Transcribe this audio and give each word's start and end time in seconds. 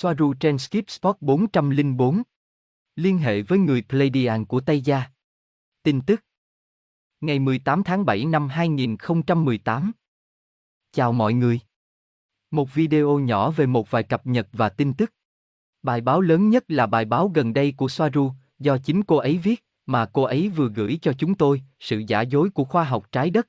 Soaru 0.00 0.34
trên 0.34 0.58
Skip 0.58 0.90
Sport 0.90 1.16
404. 1.20 2.22
Liên 2.96 3.18
hệ 3.18 3.42
với 3.42 3.58
người 3.58 3.82
Pleiadian 3.88 4.44
của 4.44 4.60
Tây 4.60 4.80
Gia. 4.80 5.02
Tin 5.82 6.00
tức 6.00 6.24
Ngày 7.20 7.38
18 7.38 7.82
tháng 7.82 8.04
7 8.04 8.24
năm 8.24 8.48
2018 8.48 9.92
Chào 10.92 11.12
mọi 11.12 11.34
người 11.34 11.60
Một 12.50 12.74
video 12.74 13.18
nhỏ 13.18 13.50
về 13.50 13.66
một 13.66 13.90
vài 13.90 14.02
cập 14.02 14.26
nhật 14.26 14.48
và 14.52 14.68
tin 14.68 14.94
tức 14.94 15.12
Bài 15.82 16.00
báo 16.00 16.20
lớn 16.20 16.50
nhất 16.50 16.64
là 16.68 16.86
bài 16.86 17.04
báo 17.04 17.28
gần 17.34 17.54
đây 17.54 17.74
của 17.76 17.88
Soaru, 17.88 18.32
do 18.58 18.78
chính 18.78 19.02
cô 19.02 19.16
ấy 19.16 19.38
viết, 19.38 19.64
mà 19.86 20.10
cô 20.12 20.22
ấy 20.22 20.48
vừa 20.48 20.68
gửi 20.68 20.98
cho 21.02 21.12
chúng 21.12 21.34
tôi, 21.34 21.62
sự 21.80 22.02
giả 22.06 22.20
dối 22.20 22.50
của 22.50 22.64
khoa 22.64 22.84
học 22.84 23.12
trái 23.12 23.30
đất. 23.30 23.48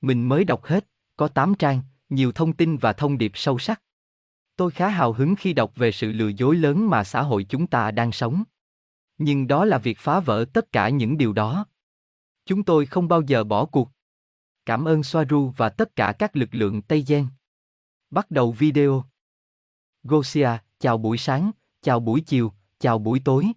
Mình 0.00 0.28
mới 0.28 0.44
đọc 0.44 0.64
hết, 0.64 0.88
có 1.16 1.28
8 1.28 1.54
trang, 1.54 1.80
nhiều 2.08 2.32
thông 2.32 2.52
tin 2.52 2.76
và 2.76 2.92
thông 2.92 3.18
điệp 3.18 3.32
sâu 3.34 3.58
sắc. 3.58 3.82
Tôi 4.58 4.70
khá 4.70 4.88
hào 4.88 5.12
hứng 5.12 5.34
khi 5.36 5.52
đọc 5.52 5.72
về 5.76 5.92
sự 5.92 6.12
lừa 6.12 6.28
dối 6.28 6.56
lớn 6.56 6.90
mà 6.90 7.04
xã 7.04 7.22
hội 7.22 7.46
chúng 7.48 7.66
ta 7.66 7.90
đang 7.90 8.12
sống. 8.12 8.42
Nhưng 9.18 9.46
đó 9.46 9.64
là 9.64 9.78
việc 9.78 9.98
phá 9.98 10.20
vỡ 10.20 10.44
tất 10.52 10.72
cả 10.72 10.88
những 10.88 11.18
điều 11.18 11.32
đó. 11.32 11.66
Chúng 12.46 12.62
tôi 12.62 12.86
không 12.86 13.08
bao 13.08 13.22
giờ 13.22 13.44
bỏ 13.44 13.64
cuộc. 13.64 13.90
Cảm 14.66 14.84
ơn 14.84 15.02
Soaru 15.02 15.52
và 15.56 15.68
tất 15.68 15.96
cả 15.96 16.12
các 16.18 16.36
lực 16.36 16.48
lượng 16.52 16.82
Tây 16.82 17.04
Gen. 17.08 17.26
Bắt 18.10 18.30
đầu 18.30 18.52
video. 18.52 19.04
Gosia, 20.02 20.50
chào 20.78 20.98
buổi 20.98 21.18
sáng, 21.18 21.50
chào 21.82 22.00
buổi 22.00 22.20
chiều, 22.20 22.52
chào 22.78 22.98
buổi 22.98 23.20
tối. 23.24 23.52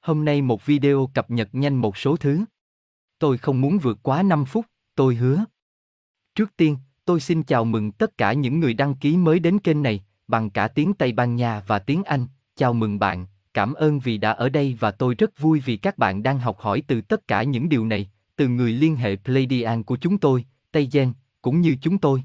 Hôm 0.00 0.24
nay 0.24 0.42
một 0.42 0.66
video 0.66 1.10
cập 1.14 1.30
nhật 1.30 1.48
nhanh 1.52 1.74
một 1.74 1.96
số 1.96 2.16
thứ. 2.16 2.44
Tôi 3.18 3.38
không 3.38 3.60
muốn 3.60 3.78
vượt 3.78 3.98
quá 4.02 4.22
5 4.22 4.44
phút, 4.44 4.66
tôi 4.94 5.14
hứa. 5.14 5.44
Trước 6.34 6.56
tiên, 6.56 6.76
tôi 7.04 7.20
xin 7.20 7.42
chào 7.42 7.64
mừng 7.64 7.92
tất 7.92 8.18
cả 8.18 8.32
những 8.32 8.60
người 8.60 8.74
đăng 8.74 8.94
ký 8.94 9.16
mới 9.16 9.38
đến 9.38 9.58
kênh 9.58 9.82
này, 9.82 10.04
bằng 10.28 10.50
cả 10.50 10.68
tiếng 10.68 10.94
Tây 10.94 11.12
Ban 11.12 11.36
Nha 11.36 11.62
và 11.66 11.78
tiếng 11.78 12.04
Anh. 12.04 12.26
Chào 12.56 12.72
mừng 12.72 12.98
bạn, 12.98 13.26
cảm 13.54 13.74
ơn 13.74 13.98
vì 13.98 14.18
đã 14.18 14.30
ở 14.30 14.48
đây 14.48 14.76
và 14.80 14.90
tôi 14.90 15.14
rất 15.14 15.38
vui 15.38 15.60
vì 15.60 15.76
các 15.76 15.98
bạn 15.98 16.22
đang 16.22 16.38
học 16.38 16.58
hỏi 16.58 16.82
từ 16.86 17.00
tất 17.00 17.28
cả 17.28 17.42
những 17.42 17.68
điều 17.68 17.86
này, 17.86 18.10
từ 18.36 18.48
người 18.48 18.72
liên 18.72 18.96
hệ 18.96 19.16
Pleiadian 19.16 19.82
của 19.82 19.96
chúng 19.96 20.18
tôi, 20.18 20.44
Tây 20.72 20.88
Gen, 20.92 21.12
cũng 21.42 21.60
như 21.60 21.76
chúng 21.82 21.98
tôi. 21.98 22.24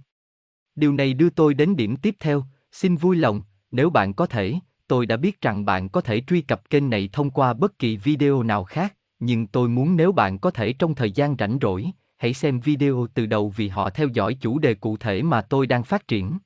Điều 0.76 0.94
này 0.94 1.14
đưa 1.14 1.30
tôi 1.30 1.54
đến 1.54 1.76
điểm 1.76 1.96
tiếp 1.96 2.16
theo, 2.20 2.44
xin 2.72 2.96
vui 2.96 3.16
lòng, 3.16 3.42
nếu 3.72 3.90
bạn 3.90 4.14
có 4.14 4.26
thể, 4.26 4.54
tôi 4.88 5.06
đã 5.06 5.18
biết 5.18 5.42
rằng 5.42 5.66
bạn 5.66 5.90
có 5.90 6.02
thể 6.02 6.22
truy 6.22 6.42
cập 6.42 6.70
kênh 6.70 6.90
này 6.90 7.10
thông 7.14 7.30
qua 7.30 7.54
bất 7.54 7.80
kỳ 7.80 7.98
video 7.98 8.44
nào 8.44 8.64
khác, 8.64 8.94
nhưng 9.20 9.48
tôi 9.48 9.70
muốn 9.70 9.96
nếu 9.96 10.12
bạn 10.12 10.40
có 10.40 10.52
thể 10.52 10.74
trong 10.74 10.96
thời 10.96 11.12
gian 11.12 11.36
rảnh 11.40 11.58
rỗi, 11.62 11.92
hãy 12.18 12.34
xem 12.34 12.60
video 12.60 13.08
từ 13.14 13.26
đầu 13.26 13.54
vì 13.56 13.68
họ 13.68 13.90
theo 13.90 14.08
dõi 14.08 14.34
chủ 14.34 14.60
đề 14.60 14.74
cụ 14.74 14.98
thể 14.98 15.22
mà 15.22 15.42
tôi 15.42 15.68
đang 15.68 15.84
phát 15.84 16.08
triển. 16.08 16.38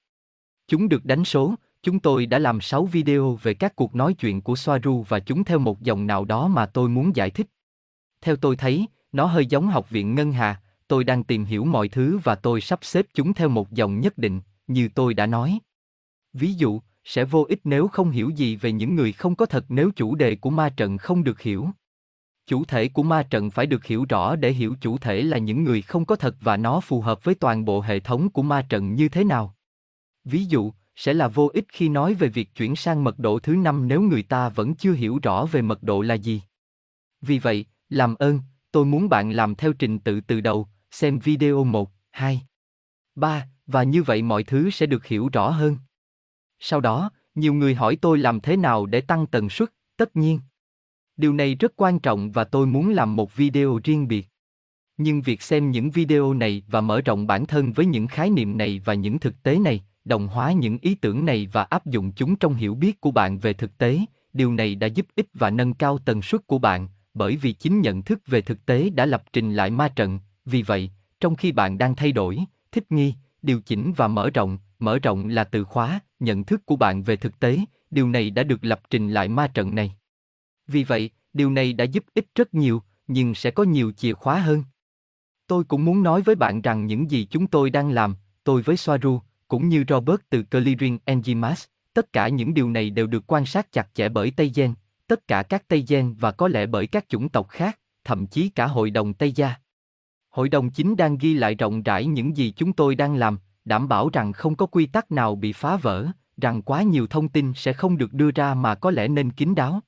Chúng 0.71 0.89
được 0.89 1.05
đánh 1.05 1.25
số, 1.25 1.55
chúng 1.83 1.99
tôi 1.99 2.25
đã 2.25 2.39
làm 2.39 2.61
6 2.61 2.85
video 2.85 3.39
về 3.43 3.53
các 3.53 3.75
cuộc 3.75 3.95
nói 3.95 4.13
chuyện 4.13 4.41
của 4.41 4.55
Soaru 4.55 5.05
và 5.07 5.19
chúng 5.19 5.43
theo 5.43 5.59
một 5.59 5.81
dòng 5.81 6.07
nào 6.07 6.25
đó 6.25 6.47
mà 6.47 6.65
tôi 6.65 6.89
muốn 6.89 7.15
giải 7.15 7.29
thích. 7.29 7.47
Theo 8.21 8.35
tôi 8.35 8.55
thấy, 8.55 8.85
nó 9.11 9.25
hơi 9.25 9.45
giống 9.45 9.67
học 9.67 9.89
viện 9.89 10.15
Ngân 10.15 10.31
Hà, 10.31 10.61
tôi 10.87 11.03
đang 11.03 11.23
tìm 11.23 11.45
hiểu 11.45 11.65
mọi 11.65 11.87
thứ 11.87 12.19
và 12.23 12.35
tôi 12.35 12.61
sắp 12.61 12.79
xếp 12.81 13.05
chúng 13.13 13.33
theo 13.33 13.49
một 13.49 13.71
dòng 13.71 13.99
nhất 13.99 14.17
định, 14.17 14.41
như 14.67 14.89
tôi 14.95 15.13
đã 15.13 15.25
nói. 15.25 15.59
Ví 16.33 16.53
dụ, 16.53 16.81
sẽ 17.03 17.25
vô 17.25 17.45
ích 17.49 17.59
nếu 17.63 17.87
không 17.87 18.11
hiểu 18.11 18.29
gì 18.29 18.55
về 18.55 18.71
những 18.71 18.95
người 18.95 19.11
không 19.11 19.35
có 19.35 19.45
thật 19.45 19.65
nếu 19.69 19.91
chủ 19.95 20.15
đề 20.15 20.35
của 20.35 20.49
ma 20.49 20.69
trận 20.69 20.97
không 20.97 21.23
được 21.23 21.41
hiểu. 21.41 21.69
Chủ 22.47 22.65
thể 22.65 22.87
của 22.87 23.03
ma 23.03 23.23
trận 23.23 23.51
phải 23.51 23.65
được 23.65 23.85
hiểu 23.85 24.05
rõ 24.09 24.35
để 24.35 24.51
hiểu 24.51 24.75
chủ 24.81 24.97
thể 24.97 25.21
là 25.21 25.37
những 25.37 25.63
người 25.63 25.81
không 25.81 26.05
có 26.05 26.15
thật 26.15 26.35
và 26.41 26.57
nó 26.57 26.79
phù 26.79 27.01
hợp 27.01 27.23
với 27.23 27.35
toàn 27.35 27.65
bộ 27.65 27.81
hệ 27.81 27.99
thống 27.99 28.29
của 28.29 28.41
ma 28.41 28.65
trận 28.69 28.95
như 28.95 29.09
thế 29.09 29.23
nào. 29.23 29.55
Ví 30.23 30.45
dụ, 30.45 30.71
sẽ 30.95 31.13
là 31.13 31.27
vô 31.27 31.49
ích 31.53 31.65
khi 31.67 31.89
nói 31.89 32.13
về 32.13 32.27
việc 32.27 32.55
chuyển 32.55 32.75
sang 32.75 33.03
mật 33.03 33.19
độ 33.19 33.39
thứ 33.39 33.55
năm 33.55 33.87
nếu 33.87 34.01
người 34.01 34.23
ta 34.23 34.49
vẫn 34.49 34.75
chưa 34.75 34.93
hiểu 34.93 35.19
rõ 35.23 35.45
về 35.45 35.61
mật 35.61 35.83
độ 35.83 36.01
là 36.01 36.15
gì. 36.15 36.41
Vì 37.21 37.39
vậy, 37.39 37.65
làm 37.89 38.15
ơn, 38.15 38.39
tôi 38.71 38.85
muốn 38.85 39.09
bạn 39.09 39.31
làm 39.31 39.55
theo 39.55 39.73
trình 39.73 39.99
tự 39.99 40.21
từ 40.21 40.41
đầu, 40.41 40.67
xem 40.91 41.19
video 41.19 41.63
1, 41.63 41.91
2, 42.11 42.41
3, 43.15 43.47
và 43.67 43.83
như 43.83 44.03
vậy 44.03 44.21
mọi 44.21 44.43
thứ 44.43 44.69
sẽ 44.69 44.85
được 44.85 45.05
hiểu 45.05 45.29
rõ 45.33 45.49
hơn. 45.49 45.77
Sau 46.59 46.81
đó, 46.81 47.11
nhiều 47.35 47.53
người 47.53 47.75
hỏi 47.75 47.95
tôi 47.95 48.17
làm 48.17 48.39
thế 48.39 48.57
nào 48.57 48.85
để 48.85 49.01
tăng 49.01 49.27
tần 49.27 49.49
suất, 49.49 49.73
tất 49.97 50.15
nhiên. 50.15 50.39
Điều 51.17 51.33
này 51.33 51.55
rất 51.55 51.73
quan 51.75 51.99
trọng 51.99 52.31
và 52.31 52.43
tôi 52.43 52.67
muốn 52.67 52.89
làm 52.89 53.15
một 53.15 53.35
video 53.35 53.79
riêng 53.83 54.07
biệt. 54.07 54.27
Nhưng 54.97 55.21
việc 55.21 55.41
xem 55.41 55.71
những 55.71 55.91
video 55.91 56.33
này 56.33 56.63
và 56.67 56.81
mở 56.81 57.01
rộng 57.01 57.27
bản 57.27 57.45
thân 57.45 57.73
với 57.73 57.85
những 57.85 58.07
khái 58.07 58.29
niệm 58.29 58.57
này 58.57 58.81
và 58.85 58.93
những 58.93 59.19
thực 59.19 59.43
tế 59.43 59.59
này, 59.59 59.83
đồng 60.05 60.27
hóa 60.27 60.51
những 60.51 60.77
ý 60.81 60.95
tưởng 60.95 61.25
này 61.25 61.49
và 61.51 61.63
áp 61.63 61.85
dụng 61.85 62.11
chúng 62.11 62.35
trong 62.35 62.53
hiểu 62.53 62.75
biết 62.75 63.01
của 63.01 63.11
bạn 63.11 63.39
về 63.39 63.53
thực 63.53 63.77
tế, 63.77 63.99
điều 64.33 64.53
này 64.53 64.75
đã 64.75 64.87
giúp 64.87 65.05
ích 65.15 65.27
và 65.33 65.49
nâng 65.49 65.73
cao 65.73 65.97
tần 65.97 66.21
suất 66.21 66.47
của 66.47 66.57
bạn, 66.57 66.87
bởi 67.13 67.35
vì 67.35 67.53
chính 67.53 67.81
nhận 67.81 68.01
thức 68.01 68.21
về 68.27 68.41
thực 68.41 68.65
tế 68.65 68.89
đã 68.89 69.05
lập 69.05 69.23
trình 69.33 69.53
lại 69.53 69.71
ma 69.71 69.87
trận, 69.87 70.19
vì 70.45 70.61
vậy, 70.61 70.91
trong 71.19 71.35
khi 71.35 71.51
bạn 71.51 71.77
đang 71.77 71.95
thay 71.95 72.11
đổi, 72.11 72.39
thích 72.71 72.91
nghi, 72.91 73.13
điều 73.41 73.61
chỉnh 73.61 73.93
và 73.95 74.07
mở 74.07 74.29
rộng, 74.29 74.57
mở 74.79 74.99
rộng 74.99 75.27
là 75.27 75.43
từ 75.43 75.63
khóa, 75.63 75.99
nhận 76.19 76.43
thức 76.43 76.65
của 76.65 76.75
bạn 76.75 77.03
về 77.03 77.15
thực 77.15 77.39
tế, 77.39 77.59
điều 77.91 78.09
này 78.09 78.29
đã 78.29 78.43
được 78.43 78.65
lập 78.65 78.81
trình 78.89 79.09
lại 79.09 79.27
ma 79.29 79.47
trận 79.47 79.75
này. 79.75 79.95
Vì 80.67 80.83
vậy, 80.83 81.09
điều 81.33 81.51
này 81.51 81.73
đã 81.73 81.83
giúp 81.83 82.03
ích 82.13 82.27
rất 82.35 82.53
nhiều, 82.53 82.81
nhưng 83.07 83.35
sẽ 83.35 83.51
có 83.51 83.63
nhiều 83.63 83.91
chìa 83.91 84.13
khóa 84.13 84.39
hơn. 84.39 84.63
Tôi 85.47 85.63
cũng 85.63 85.85
muốn 85.85 86.03
nói 86.03 86.21
với 86.21 86.35
bạn 86.35 86.61
rằng 86.61 86.85
những 86.85 87.11
gì 87.11 87.25
chúng 87.25 87.47
tôi 87.47 87.69
đang 87.69 87.89
làm, 87.89 88.15
tôi 88.43 88.61
với 88.61 88.77
Soaru, 88.77 89.19
cũng 89.51 89.69
như 89.69 89.83
Robert 89.87 90.19
từ 90.29 90.43
Clearing 90.43 90.97
Enzymes, 91.05 91.65
tất 91.93 92.13
cả 92.13 92.27
những 92.27 92.53
điều 92.53 92.69
này 92.69 92.89
đều 92.89 93.07
được 93.07 93.23
quan 93.27 93.45
sát 93.45 93.71
chặt 93.71 93.89
chẽ 93.93 94.09
bởi 94.09 94.31
Tây 94.31 94.51
Gen, 94.55 94.73
tất 95.07 95.27
cả 95.27 95.43
các 95.43 95.67
Tây 95.67 95.85
Gen 95.87 96.13
và 96.13 96.31
có 96.31 96.47
lẽ 96.47 96.65
bởi 96.65 96.87
các 96.87 97.09
chủng 97.09 97.29
tộc 97.29 97.49
khác, 97.49 97.79
thậm 98.03 98.27
chí 98.27 98.49
cả 98.49 98.67
Hội 98.67 98.89
đồng 98.89 99.13
Tây 99.13 99.31
Gia. 99.31 99.55
Hội 100.29 100.49
đồng 100.49 100.69
chính 100.69 100.95
đang 100.95 101.17
ghi 101.17 101.33
lại 101.33 101.55
rộng 101.55 101.83
rãi 101.83 102.05
những 102.05 102.37
gì 102.37 102.53
chúng 102.55 102.73
tôi 102.73 102.95
đang 102.95 103.15
làm, 103.15 103.39
đảm 103.65 103.87
bảo 103.87 104.09
rằng 104.13 104.33
không 104.33 104.55
có 104.55 104.65
quy 104.65 104.85
tắc 104.85 105.11
nào 105.11 105.35
bị 105.35 105.53
phá 105.53 105.77
vỡ, 105.77 106.07
rằng 106.41 106.61
quá 106.61 106.83
nhiều 106.83 107.07
thông 107.07 107.29
tin 107.29 107.53
sẽ 107.55 107.73
không 107.73 107.97
được 107.97 108.13
đưa 108.13 108.31
ra 108.31 108.53
mà 108.53 108.75
có 108.75 108.91
lẽ 108.91 109.07
nên 109.07 109.31
kín 109.31 109.55
đáo. 109.55 109.79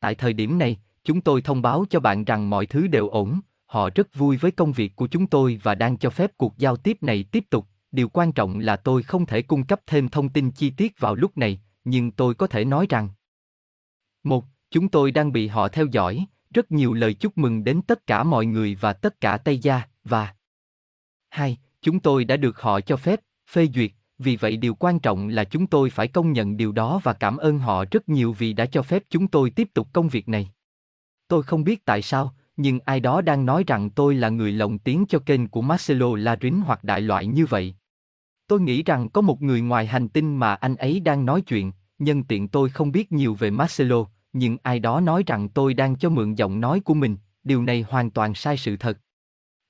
Tại 0.00 0.14
thời 0.14 0.32
điểm 0.32 0.58
này, 0.58 0.78
chúng 1.04 1.20
tôi 1.20 1.42
thông 1.42 1.62
báo 1.62 1.84
cho 1.90 2.00
bạn 2.00 2.24
rằng 2.24 2.50
mọi 2.50 2.66
thứ 2.66 2.86
đều 2.86 3.08
ổn, 3.08 3.40
họ 3.66 3.90
rất 3.94 4.14
vui 4.14 4.36
với 4.36 4.50
công 4.50 4.72
việc 4.72 4.96
của 4.96 5.06
chúng 5.06 5.26
tôi 5.26 5.60
và 5.62 5.74
đang 5.74 5.96
cho 5.96 6.10
phép 6.10 6.30
cuộc 6.36 6.58
giao 6.58 6.76
tiếp 6.76 7.02
này 7.02 7.24
tiếp 7.32 7.44
tục. 7.50 7.66
Điều 7.94 8.08
quan 8.08 8.32
trọng 8.32 8.58
là 8.58 8.76
tôi 8.76 9.02
không 9.02 9.26
thể 9.26 9.42
cung 9.42 9.64
cấp 9.64 9.80
thêm 9.86 10.08
thông 10.08 10.28
tin 10.28 10.50
chi 10.50 10.70
tiết 10.70 11.00
vào 11.00 11.14
lúc 11.14 11.38
này, 11.38 11.60
nhưng 11.84 12.10
tôi 12.10 12.34
có 12.34 12.46
thể 12.46 12.64
nói 12.64 12.86
rằng 12.88 13.08
một, 14.22 14.44
chúng 14.70 14.88
tôi 14.88 15.10
đang 15.10 15.32
bị 15.32 15.46
họ 15.46 15.68
theo 15.68 15.86
dõi, 15.86 16.26
rất 16.54 16.72
nhiều 16.72 16.92
lời 16.92 17.14
chúc 17.14 17.38
mừng 17.38 17.64
đến 17.64 17.82
tất 17.82 18.06
cả 18.06 18.22
mọi 18.22 18.46
người 18.46 18.74
và 18.74 18.92
tất 18.92 19.20
cả 19.20 19.36
Tây 19.36 19.58
Gia, 19.58 19.82
và 20.04 20.34
hai, 21.30 21.58
chúng 21.82 22.00
tôi 22.00 22.24
đã 22.24 22.36
được 22.36 22.60
họ 22.60 22.80
cho 22.80 22.96
phép, 22.96 23.20
phê 23.48 23.68
duyệt, 23.74 23.90
vì 24.18 24.36
vậy 24.36 24.56
điều 24.56 24.74
quan 24.74 25.00
trọng 25.00 25.28
là 25.28 25.44
chúng 25.44 25.66
tôi 25.66 25.90
phải 25.90 26.08
công 26.08 26.32
nhận 26.32 26.56
điều 26.56 26.72
đó 26.72 27.00
và 27.02 27.12
cảm 27.12 27.36
ơn 27.36 27.58
họ 27.58 27.84
rất 27.90 28.08
nhiều 28.08 28.32
vì 28.32 28.52
đã 28.52 28.66
cho 28.66 28.82
phép 28.82 29.02
chúng 29.10 29.28
tôi 29.28 29.50
tiếp 29.50 29.68
tục 29.74 29.88
công 29.92 30.08
việc 30.08 30.28
này. 30.28 30.50
Tôi 31.28 31.42
không 31.42 31.64
biết 31.64 31.84
tại 31.84 32.02
sao, 32.02 32.34
nhưng 32.56 32.78
ai 32.84 33.00
đó 33.00 33.20
đang 33.20 33.46
nói 33.46 33.64
rằng 33.66 33.90
tôi 33.90 34.14
là 34.14 34.28
người 34.28 34.52
lồng 34.52 34.78
tiếng 34.78 35.04
cho 35.08 35.18
kênh 35.18 35.48
của 35.48 35.62
Marcelo 35.62 36.16
Larin 36.16 36.60
hoặc 36.60 36.84
đại 36.84 37.00
loại 37.00 37.26
như 37.26 37.46
vậy. 37.46 37.74
Tôi 38.46 38.60
nghĩ 38.60 38.82
rằng 38.82 39.08
có 39.08 39.20
một 39.20 39.42
người 39.42 39.60
ngoài 39.60 39.86
hành 39.86 40.08
tinh 40.08 40.36
mà 40.36 40.54
anh 40.54 40.76
ấy 40.76 41.00
đang 41.00 41.26
nói 41.26 41.40
chuyện, 41.40 41.72
nhân 41.98 42.24
tiện 42.24 42.48
tôi 42.48 42.68
không 42.68 42.92
biết 42.92 43.12
nhiều 43.12 43.34
về 43.34 43.50
Marcelo, 43.50 44.04
nhưng 44.32 44.56
ai 44.62 44.78
đó 44.78 45.00
nói 45.00 45.22
rằng 45.26 45.48
tôi 45.48 45.74
đang 45.74 45.96
cho 45.96 46.10
mượn 46.10 46.34
giọng 46.34 46.60
nói 46.60 46.80
của 46.80 46.94
mình, 46.94 47.16
điều 47.44 47.62
này 47.62 47.84
hoàn 47.88 48.10
toàn 48.10 48.34
sai 48.34 48.56
sự 48.56 48.76
thật. 48.76 48.98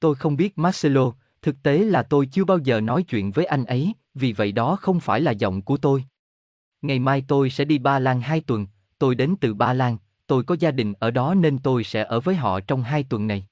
Tôi 0.01 0.15
không 0.15 0.37
biết 0.37 0.59
Marcelo, 0.59 1.13
thực 1.43 1.63
tế 1.63 1.79
là 1.79 2.03
tôi 2.03 2.27
chưa 2.27 2.45
bao 2.45 2.59
giờ 2.59 2.81
nói 2.81 3.03
chuyện 3.03 3.31
với 3.31 3.45
anh 3.45 3.65
ấy, 3.65 3.93
vì 4.15 4.33
vậy 4.33 4.53
đó 4.53 4.77
không 4.77 5.01
phải 5.01 5.21
là 5.21 5.31
giọng 5.31 5.63
của 5.63 5.77
tôi. 5.77 6.05
Ngày 6.83 6.99
mai 6.99 7.25
tôi 7.29 7.51
sẽ 7.51 7.65
đi 7.65 7.79
Ba 7.79 7.99
Lan 7.99 8.21
hai 8.21 8.41
tuần, 8.41 8.67
tôi 8.99 9.15
đến 9.15 9.35
từ 9.41 9.55
Ba 9.55 9.73
Lan, 9.73 9.97
tôi 10.27 10.45
có 10.45 10.57
gia 10.61 10.71
đình 10.71 10.93
ở 10.99 11.11
đó 11.11 11.35
nên 11.35 11.59
tôi 11.59 11.85
sẽ 11.85 12.05
ở 12.05 12.21
với 12.21 12.35
họ 12.35 12.61
trong 12.61 12.83
hai 12.83 13.03
tuần 13.03 13.27
này. 13.27 13.47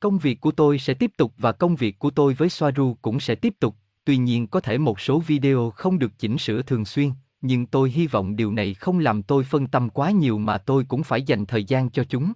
Công 0.00 0.18
việc 0.18 0.40
của 0.40 0.50
tôi 0.50 0.78
sẽ 0.78 0.94
tiếp 0.94 1.10
tục 1.16 1.32
và 1.38 1.52
công 1.52 1.76
việc 1.76 1.98
của 1.98 2.10
tôi 2.10 2.34
với 2.34 2.48
Soaru 2.48 2.96
cũng 3.02 3.20
sẽ 3.20 3.34
tiếp 3.34 3.54
tục, 3.60 3.76
tuy 4.06 4.16
nhiên 4.16 4.46
có 4.46 4.60
thể 4.60 4.78
một 4.78 5.00
số 5.00 5.18
video 5.18 5.70
không 5.70 5.98
được 5.98 6.18
chỉnh 6.18 6.38
sửa 6.38 6.62
thường 6.62 6.84
xuyên, 6.84 7.10
nhưng 7.40 7.66
tôi 7.66 7.90
hy 7.90 8.06
vọng 8.06 8.36
điều 8.36 8.52
này 8.52 8.74
không 8.74 8.98
làm 8.98 9.22
tôi 9.22 9.44
phân 9.44 9.66
tâm 9.66 9.90
quá 9.90 10.10
nhiều 10.10 10.38
mà 10.38 10.58
tôi 10.58 10.84
cũng 10.88 11.02
phải 11.02 11.22
dành 11.22 11.46
thời 11.46 11.64
gian 11.64 11.90
cho 11.90 12.04
chúng. 12.04 12.32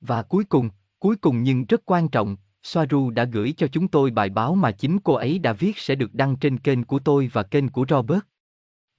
Và 0.00 0.22
cuối 0.22 0.44
cùng, 0.44 0.70
cuối 0.98 1.16
cùng 1.16 1.42
nhưng 1.42 1.64
rất 1.64 1.82
quan 1.84 2.08
trọng, 2.08 2.36
Soaru 2.62 3.10
đã 3.10 3.24
gửi 3.24 3.54
cho 3.56 3.66
chúng 3.66 3.88
tôi 3.88 4.10
bài 4.10 4.30
báo 4.30 4.54
mà 4.54 4.70
chính 4.70 4.98
cô 4.98 5.14
ấy 5.14 5.38
đã 5.38 5.52
viết 5.52 5.78
sẽ 5.78 5.94
được 5.94 6.14
đăng 6.14 6.36
trên 6.36 6.58
kênh 6.58 6.84
của 6.84 6.98
tôi 6.98 7.30
và 7.32 7.42
kênh 7.42 7.68
của 7.68 7.86
Robert. 7.88 8.20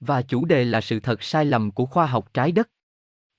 Và 0.00 0.22
chủ 0.22 0.44
đề 0.44 0.64
là 0.64 0.80
sự 0.80 1.00
thật 1.00 1.22
sai 1.22 1.44
lầm 1.44 1.70
của 1.70 1.86
khoa 1.86 2.06
học 2.06 2.34
trái 2.34 2.52
đất. 2.52 2.70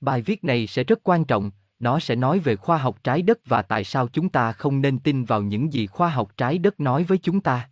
Bài 0.02 0.22
viết 0.22 0.44
này 0.44 0.68
sẽ 0.68 0.84
rất 0.84 1.00
quan 1.04 1.26
trọng, 1.26 1.52
nó 1.80 2.00
sẽ 2.00 2.16
nói 2.16 2.40
về 2.40 2.56
khoa 2.56 2.78
học 2.78 3.04
trái 3.04 3.22
đất 3.22 3.40
và 3.46 3.62
tại 3.62 3.84
sao 3.84 4.08
chúng 4.08 4.30
ta 4.30 4.52
không 4.52 4.82
nên 4.82 5.00
tin 5.00 5.26
vào 5.26 5.42
những 5.42 5.74
gì 5.74 5.88
khoa 5.88 6.10
học 6.10 6.38
trái 6.38 6.58
đất 6.58 6.80
nói 6.80 7.04
với 7.04 7.18
chúng 7.18 7.42
ta. 7.42 7.70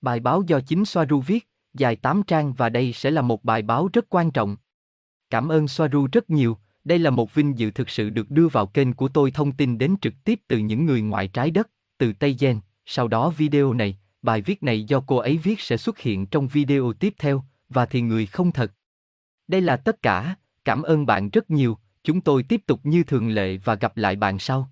Bài 0.00 0.20
báo 0.20 0.42
do 0.46 0.60
chính 0.60 0.84
Soaru 0.84 1.20
viết, 1.20 1.48
dài 1.74 1.96
8 1.96 2.22
trang 2.22 2.52
và 2.52 2.68
đây 2.68 2.92
sẽ 2.92 3.10
là 3.10 3.22
một 3.22 3.44
bài 3.44 3.62
báo 3.62 3.88
rất 3.92 4.06
quan 4.08 4.30
trọng. 4.30 4.56
Cảm 5.30 5.48
ơn 5.48 5.68
Soaru 5.68 6.08
rất 6.12 6.30
nhiều, 6.30 6.58
đây 6.84 6.98
là 6.98 7.10
một 7.10 7.34
vinh 7.34 7.58
dự 7.58 7.70
thực 7.70 7.90
sự 7.90 8.10
được 8.10 8.30
đưa 8.30 8.48
vào 8.48 8.66
kênh 8.66 8.92
của 8.92 9.08
tôi 9.08 9.30
thông 9.30 9.52
tin 9.52 9.78
đến 9.78 9.96
trực 10.00 10.14
tiếp 10.24 10.40
từ 10.48 10.58
những 10.58 10.86
người 10.86 11.02
ngoại 11.02 11.28
trái 11.28 11.50
đất, 11.50 11.70
từ 11.98 12.12
Tây 12.12 12.36
Gen. 12.38 12.60
Sau 12.86 13.08
đó 13.08 13.30
video 13.30 13.72
này, 13.72 13.98
bài 14.22 14.42
viết 14.42 14.62
này 14.62 14.84
do 14.84 15.00
cô 15.00 15.16
ấy 15.16 15.38
viết 15.38 15.60
sẽ 15.60 15.76
xuất 15.76 15.98
hiện 15.98 16.26
trong 16.26 16.48
video 16.48 16.92
tiếp 16.92 17.14
theo, 17.18 17.44
và 17.68 17.86
thì 17.86 18.00
người 18.00 18.26
không 18.26 18.52
thật. 18.52 18.72
Đây 19.48 19.60
là 19.60 19.76
tất 19.76 20.02
cả, 20.02 20.34
cảm 20.64 20.82
ơn 20.82 21.06
bạn 21.06 21.30
rất 21.30 21.50
nhiều, 21.50 21.78
chúng 22.04 22.20
tôi 22.20 22.42
tiếp 22.42 22.60
tục 22.66 22.80
như 22.82 23.02
thường 23.02 23.28
lệ 23.28 23.56
và 23.64 23.74
gặp 23.74 23.96
lại 23.96 24.16
bạn 24.16 24.38
sau. 24.38 24.70